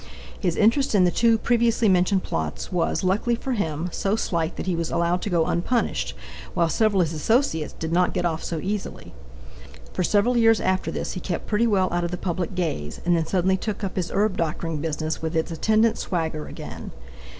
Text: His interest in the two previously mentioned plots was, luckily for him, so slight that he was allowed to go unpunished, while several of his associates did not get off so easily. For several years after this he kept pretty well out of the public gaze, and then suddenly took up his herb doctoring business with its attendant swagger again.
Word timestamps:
His 0.39 0.55
interest 0.55 0.95
in 0.95 1.03
the 1.03 1.11
two 1.11 1.37
previously 1.37 1.87
mentioned 1.87 2.23
plots 2.23 2.71
was, 2.71 3.03
luckily 3.03 3.35
for 3.35 3.51
him, 3.51 3.87
so 3.91 4.15
slight 4.15 4.55
that 4.55 4.65
he 4.65 4.75
was 4.75 4.89
allowed 4.89 5.21
to 5.21 5.29
go 5.29 5.45
unpunished, 5.45 6.15
while 6.55 6.69
several 6.69 7.03
of 7.03 7.09
his 7.11 7.21
associates 7.21 7.73
did 7.77 7.91
not 7.91 8.11
get 8.11 8.25
off 8.25 8.43
so 8.43 8.59
easily. 8.59 9.13
For 9.93 10.03
several 10.03 10.35
years 10.37 10.59
after 10.59 10.89
this 10.89 11.11
he 11.13 11.19
kept 11.19 11.45
pretty 11.45 11.67
well 11.67 11.87
out 11.93 12.03
of 12.03 12.09
the 12.09 12.17
public 12.17 12.55
gaze, 12.55 12.99
and 13.05 13.15
then 13.15 13.27
suddenly 13.27 13.57
took 13.57 13.83
up 13.83 13.95
his 13.95 14.09
herb 14.09 14.37
doctoring 14.37 14.77
business 14.81 15.21
with 15.21 15.35
its 15.35 15.51
attendant 15.51 15.99
swagger 15.99 16.47
again. 16.47 16.89